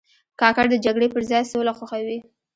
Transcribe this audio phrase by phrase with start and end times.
[0.39, 2.17] کاکړ د جګړې پر ځای سوله خوښوي.